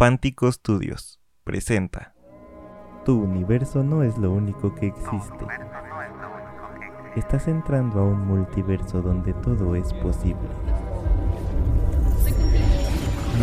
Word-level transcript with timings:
Pántico 0.00 0.50
Studios 0.50 1.20
presenta. 1.44 2.14
Tu 3.04 3.20
universo 3.20 3.84
no 3.84 4.02
es 4.02 4.16
lo 4.16 4.32
único 4.32 4.74
que 4.74 4.86
existe. 4.86 5.44
Estás 7.16 7.48
entrando 7.48 8.00
a 8.00 8.04
un 8.04 8.26
multiverso 8.26 9.02
donde 9.02 9.34
todo 9.34 9.76
es 9.76 9.92
posible. 9.92 10.48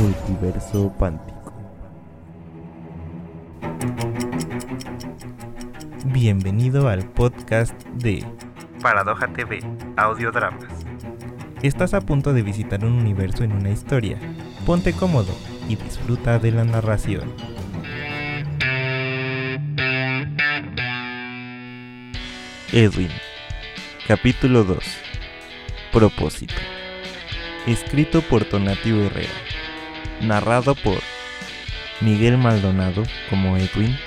Multiverso 0.02 0.92
Pántico. 0.98 1.54
Bienvenido 6.06 6.90
al 6.90 7.08
podcast 7.08 7.80
de 7.90 8.26
Paradoja 8.82 9.28
TV, 9.28 9.60
Audiodramas. 9.96 10.74
Estás 11.62 11.94
a 11.94 12.02
punto 12.02 12.34
de 12.34 12.42
visitar 12.42 12.84
un 12.84 12.94
universo 12.94 13.44
en 13.44 13.52
una 13.52 13.70
historia. 13.70 14.18
Ponte 14.66 14.94
cómodo 14.94 15.36
y 15.68 15.76
disfruta 15.76 16.40
de 16.40 16.52
la 16.52 16.64
narración. 16.64 17.34
Edwin, 22.72 23.10
capítulo 24.08 24.64
2. 24.64 24.78
Propósito. 25.92 26.56
Escrito 27.66 28.22
por 28.22 28.46
Tonatio 28.46 29.04
Herrera. 29.06 29.30
Narrado 30.22 30.76
por 30.76 31.00
Miguel 32.02 32.38
Maldonado 32.38 33.04
como 33.30 33.58
Edwin, 33.58 33.98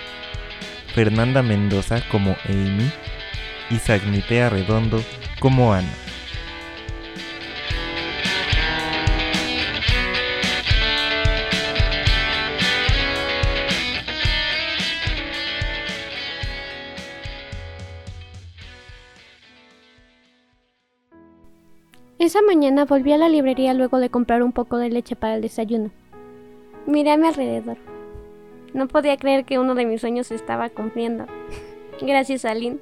Fernanda 0.95 1.43
Mendoza 1.43 2.03
como 2.09 2.37
Amy 2.49 2.91
y 3.71 3.79
Sagnitea 3.79 4.51
Redondo 4.51 5.03
como 5.41 5.73
Ana. 5.73 5.93
Esa 22.31 22.43
mañana 22.43 22.85
volví 22.85 23.11
a 23.11 23.19
la 23.19 23.29
librería 23.29 23.75
luego 23.75 23.99
de 23.99 24.09
comprar 24.09 24.45
un 24.45 24.53
poco 24.53 24.77
de 24.77 24.89
leche 24.89 25.17
para 25.17 25.35
el 25.35 25.43
desayuno. 25.43 25.91
Miré 26.87 27.11
a 27.11 27.17
mi 27.17 27.27
alrededor. 27.27 27.77
No 28.73 28.87
podía 28.87 29.17
creer 29.17 29.45
que 29.45 29.59
uno 29.59 29.75
de 29.75 29.85
mis 29.85 30.01
sueños 30.01 30.29
se 30.29 30.37
estaba 30.37 30.69
cumpliendo. 30.69 31.27
Gracias, 32.01 32.45
Aline. 32.45 32.79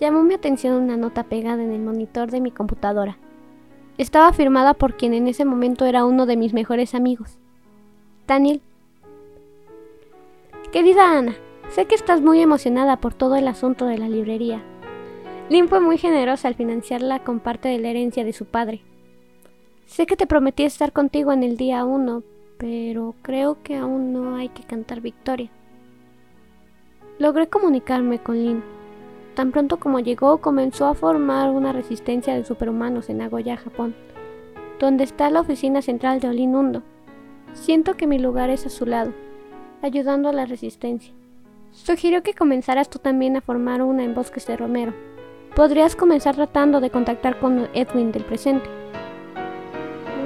Llamó 0.00 0.24
mi 0.24 0.34
atención 0.34 0.74
una 0.74 0.96
nota 0.96 1.22
pegada 1.22 1.62
en 1.62 1.70
el 1.70 1.80
monitor 1.80 2.28
de 2.28 2.40
mi 2.40 2.50
computadora. 2.50 3.18
Estaba 3.98 4.32
firmada 4.32 4.74
por 4.74 4.96
quien 4.96 5.14
en 5.14 5.28
ese 5.28 5.44
momento 5.44 5.84
era 5.84 6.04
uno 6.04 6.26
de 6.26 6.36
mis 6.36 6.54
mejores 6.54 6.92
amigos. 6.92 7.38
Daniel. 8.26 8.60
Querida 10.72 11.16
Ana, 11.16 11.36
sé 11.68 11.84
que 11.84 11.94
estás 11.94 12.20
muy 12.20 12.40
emocionada 12.40 12.96
por 12.96 13.14
todo 13.14 13.36
el 13.36 13.46
asunto 13.46 13.86
de 13.86 13.98
la 13.98 14.08
librería. 14.08 14.64
Lynn 15.48 15.68
fue 15.68 15.80
muy 15.80 15.96
generosa 15.96 16.48
al 16.48 16.56
financiarla 16.56 17.20
con 17.20 17.38
parte 17.38 17.68
de 17.68 17.78
la 17.78 17.88
herencia 17.88 18.24
de 18.24 18.32
su 18.32 18.46
padre. 18.46 18.82
Sé 19.86 20.06
que 20.06 20.16
te 20.16 20.26
prometí 20.26 20.64
estar 20.64 20.92
contigo 20.92 21.32
en 21.32 21.44
el 21.44 21.56
día 21.56 21.84
uno, 21.84 22.24
pero 22.58 23.14
creo 23.22 23.62
que 23.62 23.76
aún 23.76 24.12
no 24.12 24.34
hay 24.34 24.48
que 24.48 24.64
cantar 24.64 25.00
victoria. 25.00 25.48
Logré 27.20 27.46
comunicarme 27.46 28.18
con 28.18 28.36
Lynn. 28.36 28.64
Tan 29.34 29.52
pronto 29.52 29.78
como 29.78 30.00
llegó, 30.00 30.38
comenzó 30.38 30.86
a 30.86 30.94
formar 30.94 31.50
una 31.50 31.72
resistencia 31.72 32.34
de 32.34 32.44
superhumanos 32.44 33.08
en 33.08 33.18
Nagoya, 33.18 33.56
Japón, 33.56 33.94
donde 34.80 35.04
está 35.04 35.30
la 35.30 35.40
oficina 35.40 35.80
central 35.80 36.18
de 36.18 36.28
Olinundo. 36.28 36.82
Siento 37.52 37.96
que 37.96 38.08
mi 38.08 38.18
lugar 38.18 38.50
es 38.50 38.66
a 38.66 38.70
su 38.70 38.84
lado, 38.84 39.12
ayudando 39.80 40.28
a 40.28 40.32
la 40.32 40.46
resistencia. 40.46 41.14
Sugirió 41.70 42.22
que 42.24 42.34
comenzaras 42.34 42.90
tú 42.90 42.98
también 42.98 43.36
a 43.36 43.42
formar 43.42 43.82
una 43.82 44.02
en 44.02 44.14
Bosques 44.14 44.46
de 44.46 44.56
Romero. 44.56 44.92
Podrías 45.56 45.96
comenzar 45.96 46.36
tratando 46.36 46.82
de 46.82 46.90
contactar 46.90 47.38
con 47.38 47.70
Edwin 47.72 48.12
del 48.12 48.26
presente. 48.26 48.68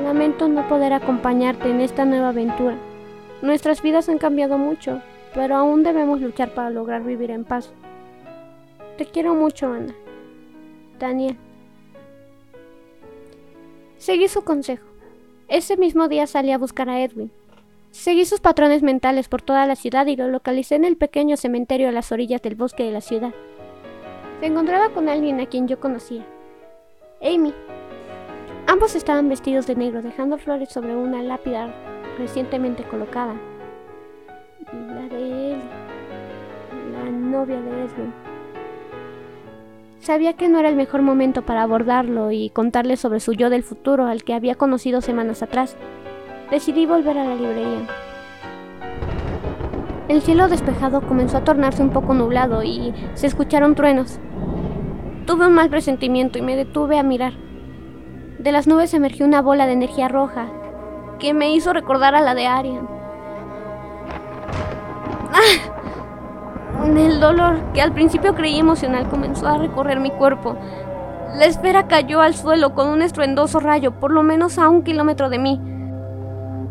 Lamento 0.02 0.48
no 0.48 0.66
poder 0.66 0.92
acompañarte 0.92 1.70
en 1.70 1.80
esta 1.80 2.04
nueva 2.04 2.30
aventura. 2.30 2.76
Nuestras 3.40 3.80
vidas 3.80 4.08
han 4.08 4.18
cambiado 4.18 4.58
mucho, 4.58 5.00
pero 5.32 5.54
aún 5.54 5.84
debemos 5.84 6.20
luchar 6.20 6.52
para 6.52 6.70
lograr 6.70 7.04
vivir 7.04 7.30
en 7.30 7.44
paz. 7.44 7.70
Te 8.98 9.06
quiero 9.06 9.36
mucho, 9.36 9.72
Ana. 9.72 9.94
Daniel. 10.98 11.36
Seguí 13.98 14.26
su 14.26 14.42
consejo. 14.42 14.84
Ese 15.46 15.76
mismo 15.76 16.08
día 16.08 16.26
salí 16.26 16.50
a 16.50 16.58
buscar 16.58 16.90
a 16.90 17.00
Edwin. 17.04 17.30
Seguí 17.92 18.24
sus 18.24 18.40
patrones 18.40 18.82
mentales 18.82 19.28
por 19.28 19.42
toda 19.42 19.64
la 19.66 19.76
ciudad 19.76 20.08
y 20.08 20.16
lo 20.16 20.26
localicé 20.26 20.74
en 20.74 20.84
el 20.84 20.96
pequeño 20.96 21.36
cementerio 21.36 21.88
a 21.88 21.92
las 21.92 22.10
orillas 22.10 22.42
del 22.42 22.56
bosque 22.56 22.82
de 22.82 22.90
la 22.90 23.00
ciudad. 23.00 23.32
Se 24.40 24.46
encontraba 24.46 24.88
con 24.88 25.10
alguien 25.10 25.38
a 25.38 25.46
quien 25.46 25.68
yo 25.68 25.78
conocía. 25.78 26.24
Amy. 27.20 27.52
Ambos 28.66 28.94
estaban 28.94 29.28
vestidos 29.28 29.66
de 29.66 29.74
negro, 29.74 30.00
dejando 30.00 30.38
flores 30.38 30.70
sobre 30.70 30.96
una 30.96 31.22
lápida 31.22 31.68
recientemente 32.18 32.82
colocada. 32.84 33.34
La 34.72 35.02
de 35.14 35.52
él. 35.52 35.58
La 36.92 37.10
novia 37.10 37.60
de 37.60 37.70
Edwin. 37.70 38.14
Sabía 39.98 40.32
que 40.32 40.48
no 40.48 40.58
era 40.58 40.70
el 40.70 40.76
mejor 40.76 41.02
momento 41.02 41.42
para 41.42 41.62
abordarlo 41.62 42.32
y 42.32 42.48
contarle 42.48 42.96
sobre 42.96 43.20
su 43.20 43.34
yo 43.34 43.50
del 43.50 43.62
futuro 43.62 44.06
al 44.06 44.24
que 44.24 44.32
había 44.32 44.54
conocido 44.54 45.02
semanas 45.02 45.42
atrás. 45.42 45.76
Decidí 46.50 46.86
volver 46.86 47.18
a 47.18 47.24
la 47.24 47.34
librería. 47.34 48.09
El 50.10 50.22
cielo 50.22 50.48
despejado 50.48 51.02
comenzó 51.02 51.36
a 51.36 51.44
tornarse 51.44 51.84
un 51.84 51.90
poco 51.90 52.14
nublado 52.14 52.64
y 52.64 52.92
se 53.14 53.28
escucharon 53.28 53.76
truenos. 53.76 54.18
Tuve 55.24 55.46
un 55.46 55.54
mal 55.54 55.70
presentimiento 55.70 56.36
y 56.36 56.42
me 56.42 56.56
detuve 56.56 56.98
a 56.98 57.04
mirar. 57.04 57.34
De 58.40 58.50
las 58.50 58.66
nubes 58.66 58.92
emergió 58.92 59.24
una 59.24 59.40
bola 59.40 59.66
de 59.66 59.74
energía 59.74 60.08
roja 60.08 60.48
que 61.20 61.32
me 61.32 61.54
hizo 61.54 61.72
recordar 61.72 62.16
a 62.16 62.22
la 62.22 62.34
de 62.34 62.48
Arian. 62.48 62.88
¡Ah! 65.32 66.88
El 66.88 67.20
dolor, 67.20 67.60
que 67.72 67.80
al 67.80 67.92
principio 67.92 68.34
creí 68.34 68.58
emocional, 68.58 69.08
comenzó 69.08 69.46
a 69.46 69.58
recorrer 69.58 70.00
mi 70.00 70.10
cuerpo. 70.10 70.56
La 71.36 71.44
esfera 71.44 71.86
cayó 71.86 72.20
al 72.20 72.34
suelo 72.34 72.74
con 72.74 72.88
un 72.88 73.02
estruendoso 73.02 73.60
rayo, 73.60 73.92
por 74.00 74.10
lo 74.10 74.24
menos 74.24 74.58
a 74.58 74.70
un 74.70 74.82
kilómetro 74.82 75.30
de 75.30 75.38
mí. 75.38 75.60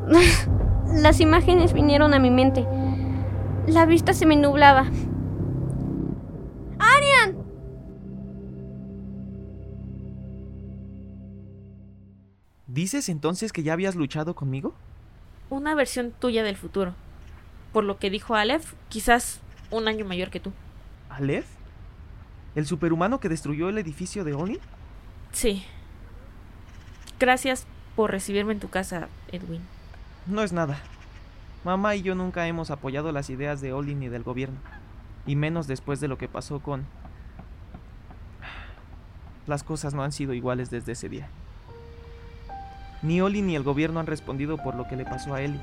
Las 0.93 1.21
imágenes 1.21 1.71
vinieron 1.71 2.13
a 2.13 2.19
mi 2.19 2.31
mente. 2.31 2.67
La 3.69 3.85
vista 3.85 4.13
se 4.13 4.25
me 4.25 4.35
nublaba. 4.35 4.87
¡Arian! 6.79 7.37
¿Dices 12.65 13.09
entonces 13.09 13.53
que 13.53 13.61
ya 13.61 13.73
habías 13.73 13.93
luchado 13.93 14.33
conmigo? 14.33 14.73
Una 15.51 15.75
versión 15.75 16.11
tuya 16.11 16.41
del 16.41 16.57
futuro. 16.57 16.95
Por 17.71 17.83
lo 17.83 17.99
que 17.99 18.09
dijo 18.09 18.33
Aleph, 18.33 18.73
quizás 18.89 19.39
un 19.69 19.87
año 19.87 20.03
mayor 20.03 20.31
que 20.31 20.39
tú. 20.39 20.51
¿Aleph? 21.11 21.45
¿El 22.55 22.65
superhumano 22.65 23.19
que 23.19 23.29
destruyó 23.29 23.69
el 23.69 23.77
edificio 23.77 24.23
de 24.23 24.33
Olin? 24.33 24.59
Sí. 25.31 25.63
Gracias 27.19 27.67
por 27.95 28.09
recibirme 28.09 28.53
en 28.53 28.59
tu 28.59 28.69
casa, 28.69 29.09
Edwin. 29.31 29.61
No 30.25 30.41
es 30.41 30.53
nada. 30.53 30.79
Mamá 31.63 31.95
y 31.95 32.01
yo 32.01 32.15
nunca 32.15 32.47
hemos 32.47 32.71
apoyado 32.71 33.11
las 33.11 33.29
ideas 33.29 33.59
de 33.59 33.73
Olin 33.73 33.99
ni 33.99 34.07
del 34.07 34.23
gobierno. 34.23 34.57
Y 35.25 35.35
menos 35.35 35.67
después 35.67 35.99
de 35.99 36.07
lo 36.07 36.17
que 36.17 36.27
pasó 36.27 36.59
con... 36.59 36.85
Las 39.45 39.63
cosas 39.63 39.93
no 39.93 40.03
han 40.03 40.11
sido 40.11 40.33
iguales 40.33 40.69
desde 40.69 40.93
ese 40.93 41.09
día. 41.09 41.27
Ni 43.01 43.21
Oli 43.21 43.41
ni 43.41 43.55
el 43.55 43.63
gobierno 43.63 43.99
han 43.99 44.07
respondido 44.07 44.57
por 44.57 44.75
lo 44.75 44.87
que 44.87 44.95
le 44.95 45.05
pasó 45.05 45.33
a 45.33 45.41
Ellie. 45.41 45.61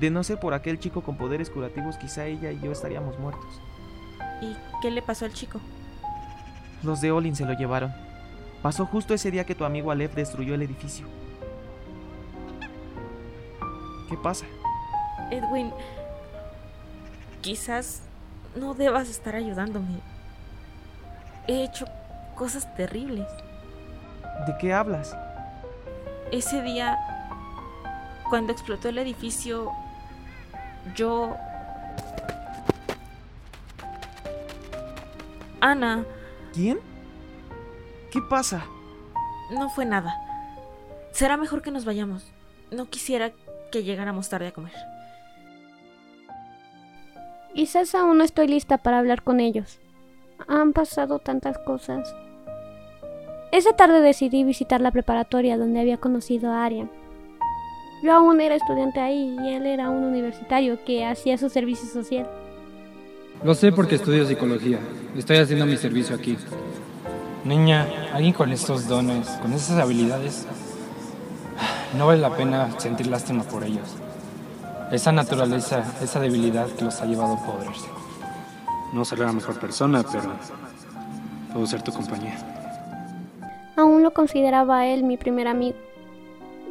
De 0.00 0.10
no 0.10 0.24
ser 0.24 0.40
por 0.40 0.54
aquel 0.54 0.78
chico 0.78 1.02
con 1.02 1.16
poderes 1.16 1.50
curativos, 1.50 1.96
quizá 1.96 2.26
ella 2.26 2.50
y 2.50 2.60
yo 2.60 2.72
estaríamos 2.72 3.18
muertos. 3.18 3.60
¿Y 4.40 4.56
qué 4.80 4.90
le 4.90 5.02
pasó 5.02 5.24
al 5.26 5.32
chico? 5.32 5.60
Los 6.82 7.00
de 7.00 7.12
Olin 7.12 7.36
se 7.36 7.44
lo 7.44 7.52
llevaron. 7.52 7.92
Pasó 8.62 8.86
justo 8.86 9.14
ese 9.14 9.30
día 9.30 9.44
que 9.44 9.54
tu 9.54 9.64
amigo 9.64 9.90
Aleph 9.90 10.14
destruyó 10.14 10.54
el 10.54 10.62
edificio. 10.62 11.06
¿Qué 14.08 14.16
pasa? 14.16 14.46
Edwin, 15.32 15.72
quizás 17.40 18.02
no 18.54 18.74
debas 18.74 19.08
estar 19.08 19.34
ayudándome. 19.34 20.00
He 21.48 21.64
hecho 21.64 21.86
cosas 22.34 22.72
terribles. 22.74 23.26
¿De 24.46 24.56
qué 24.60 24.72
hablas? 24.72 25.16
Ese 26.30 26.60
día, 26.62 26.98
cuando 28.28 28.52
explotó 28.52 28.88
el 28.88 28.98
edificio, 28.98 29.70
yo... 30.94 31.36
Ana, 35.60 36.04
¿Quién? 36.52 36.78
¿Qué 38.10 38.20
pasa? 38.20 38.64
no 39.50 39.70
fue 39.70 39.84
nada. 39.84 40.14
Será 41.12 41.36
mejor 41.36 41.62
que 41.62 41.70
nos 41.70 41.84
vayamos. 41.84 42.32
No 42.70 42.88
quisiera 42.88 43.32
que 43.70 43.82
llegáramos 43.82 44.28
tarde 44.28 44.48
a 44.48 44.52
comer. 44.52 44.91
Quizás 47.54 47.94
aún 47.94 48.18
no 48.18 48.24
estoy 48.24 48.48
lista 48.48 48.78
para 48.78 48.98
hablar 48.98 49.22
con 49.22 49.38
ellos. 49.38 49.78
Han 50.48 50.72
pasado 50.72 51.18
tantas 51.18 51.58
cosas. 51.58 52.14
Esa 53.52 53.74
tarde 53.74 54.00
decidí 54.00 54.42
visitar 54.42 54.80
la 54.80 54.90
preparatoria 54.90 55.58
donde 55.58 55.80
había 55.80 55.98
conocido 55.98 56.50
a 56.50 56.64
Arian. 56.64 56.90
Yo 58.02 58.14
aún 58.14 58.40
era 58.40 58.54
estudiante 58.54 59.00
ahí 59.00 59.36
y 59.44 59.52
él 59.52 59.66
era 59.66 59.90
un 59.90 60.02
universitario 60.02 60.82
que 60.84 61.04
hacía 61.04 61.36
su 61.36 61.50
servicio 61.50 61.88
social. 61.88 62.28
Lo 63.44 63.54
sé 63.54 63.70
porque 63.70 63.96
estudio 63.96 64.26
psicología. 64.26 64.78
Estoy 65.16 65.36
haciendo 65.36 65.66
mi 65.66 65.76
servicio 65.76 66.16
aquí. 66.16 66.38
Niña, 67.44 67.86
alguien 68.14 68.32
con 68.32 68.50
estos 68.50 68.88
dones, 68.88 69.28
con 69.42 69.52
esas 69.52 69.78
habilidades, 69.78 70.46
no 71.98 72.06
vale 72.06 72.20
la 72.20 72.34
pena 72.34 72.80
sentir 72.80 73.08
lástima 73.08 73.42
por 73.42 73.62
ellos. 73.62 73.96
Esa 74.92 75.10
naturaleza, 75.10 75.82
esa 76.02 76.20
debilidad 76.20 76.68
que 76.68 76.84
los 76.84 77.00
ha 77.00 77.06
llevado 77.06 77.32
a 77.32 77.46
poderse. 77.46 77.88
No 78.92 79.06
seré 79.06 79.24
la 79.24 79.32
mejor 79.32 79.58
persona, 79.58 80.02
pero 80.02 80.34
puedo 81.50 81.66
ser 81.66 81.80
tu 81.80 81.90
compañía. 81.92 82.36
Aún 83.74 84.02
lo 84.02 84.12
consideraba 84.12 84.84
él 84.86 85.02
mi 85.02 85.16
primer 85.16 85.48
amigo. 85.48 85.78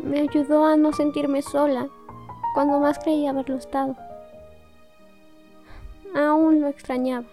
Me 0.03 0.19
ayudó 0.19 0.67
a 0.67 0.77
no 0.77 0.93
sentirme 0.93 1.41
sola 1.41 1.87
cuando 2.53 2.79
más 2.79 2.99
creía 2.99 3.31
haberlo 3.31 3.55
estado. 3.55 3.95
Aún 6.15 6.61
lo 6.61 6.67
extrañaba. 6.67 7.25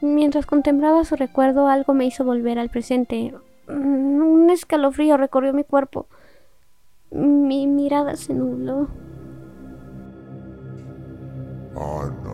Mientras 0.00 0.46
contemplaba 0.46 1.04
su 1.04 1.16
recuerdo, 1.16 1.66
algo 1.66 1.92
me 1.92 2.06
hizo 2.06 2.22
volver 2.22 2.60
al 2.60 2.70
presente. 2.70 3.34
Un 3.66 4.48
escalofrío 4.48 5.16
recorrió 5.16 5.52
mi 5.52 5.64
cuerpo. 5.64 6.06
Mi 7.10 7.66
mirada 7.66 8.14
se 8.14 8.32
nubló. 8.32 8.88
Ana, 11.76 12.32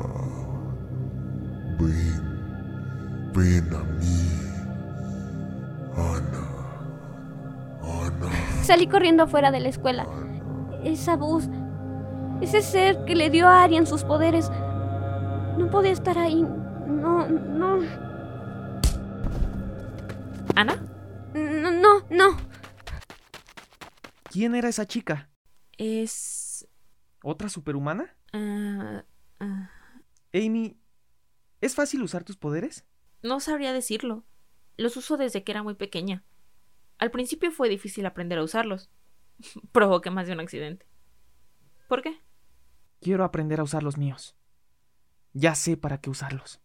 ven, 1.78 3.32
ven 3.34 3.74
a 3.74 3.82
mí. 3.82 4.28
Ana, 5.96 6.44
Ana. 7.82 8.30
Salí 8.62 8.86
corriendo 8.86 9.26
fuera 9.26 9.50
de 9.50 9.60
la 9.60 9.68
escuela. 9.68 10.06
Esa 10.84 11.16
voz, 11.16 11.48
ese 12.40 12.62
ser 12.62 13.04
que 13.04 13.16
le 13.16 13.30
dio 13.30 13.48
a 13.48 13.64
Arian 13.64 13.86
sus 13.86 14.04
poderes, 14.04 14.48
no 15.58 15.68
podía 15.70 15.92
estar 15.92 16.18
ahí. 16.18 16.42
No, 16.42 17.26
no. 17.28 17.80
¿Ana? 20.54 20.76
No, 21.34 21.70
no, 21.72 22.00
no. 22.10 22.36
¿Quién 24.30 24.54
era 24.54 24.68
esa 24.68 24.86
chica? 24.86 25.30
Es... 25.76 26.68
¿Otra 27.24 27.48
superhumana? 27.48 28.16
ah, 28.32 29.04
ah, 29.42 29.70
Amy, 30.32 30.78
¿es 31.60 31.74
fácil 31.74 32.02
usar 32.02 32.24
tus 32.24 32.36
poderes? 32.36 32.86
no 33.22 33.40
sabría 33.40 33.72
decirlo. 33.72 34.24
Los 34.76 34.96
uso 34.96 35.16
desde 35.16 35.44
que 35.44 35.52
era 35.52 35.62
muy 35.62 35.74
pequeña. 35.74 36.24
Al 36.98 37.10
principio 37.10 37.50
fue 37.50 37.68
difícil 37.68 38.04
aprender 38.06 38.38
a 38.38 38.42
usarlos. 38.42 38.90
Provoqué 39.72 40.10
más 40.10 40.26
de 40.26 40.32
un 40.32 40.40
accidente. 40.40 40.86
¿Por 41.88 42.02
qué? 42.02 42.20
Quiero 43.00 43.24
aprender 43.24 43.60
a 43.60 43.64
usar 43.64 43.82
los 43.82 43.96
míos. 43.96 44.34
Ya 45.32 45.54
sé 45.54 45.76
para 45.76 45.98
qué 45.98 46.10
usarlos. 46.10 46.60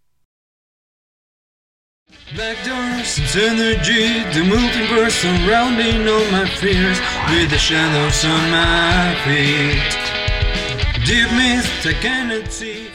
Backdoors 2.38 3.16
the 3.34 4.44
multiverse 4.44 5.12
surrounding 5.12 6.08
all 6.08 6.24
my 6.32 6.48
fears, 6.48 7.02
with 7.30 7.50
the 7.50 7.58
shadows 7.58 8.24
on 8.24 8.50
my 8.50 9.14
feet. 9.26 10.07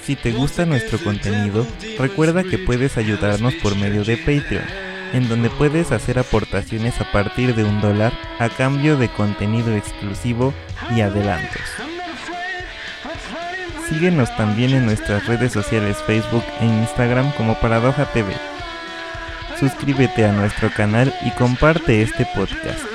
Si 0.03 0.17
te 0.17 0.33
gusta 0.33 0.67
nuestro 0.67 0.99
contenido, 0.99 1.67
recuerda 1.99 2.45
que 2.45 2.59
puedes 2.59 2.99
ayudarnos 2.99 3.55
por 3.55 3.75
medio 3.75 4.05
de 4.05 4.19
Patreon, 4.19 4.67
en 5.15 5.31
donde 5.31 5.49
puedes 5.49 5.93
hacer 5.93 6.19
aportaciones 6.19 7.01
a 7.01 7.11
partir 7.11 7.55
de 7.55 7.65
un 7.65 7.81
dólar 7.81 8.13
a 8.39 8.51
cambio 8.51 8.99
de 8.99 9.09
contenido 9.09 9.75
exclusivo 9.75 10.53
y 10.95 11.01
adelantos. 11.01 11.63
Síguenos 13.89 14.37
también 14.37 14.75
en 14.75 14.85
nuestras 14.85 15.25
redes 15.27 15.53
sociales 15.53 15.97
Facebook 16.07 16.45
e 16.61 16.67
Instagram 16.67 17.33
como 17.33 17.59
Paradoja 17.61 18.05
TV. 18.13 18.35
Suscríbete 19.59 20.27
a 20.27 20.33
nuestro 20.33 20.71
canal 20.71 21.15
y 21.25 21.31
comparte 21.31 22.03
este 22.03 22.27
podcast. 22.35 22.92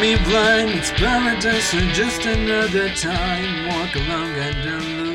Me 0.00 0.16
blind. 0.24 0.70
It's 0.70 0.90
paradise 0.92 1.74
or 1.74 1.80
just 1.92 2.24
another 2.24 2.88
time. 2.94 3.68
Walk 3.68 3.94
along 3.96 4.30
and 4.30 4.64
look 4.64 5.04
back. 5.04 5.09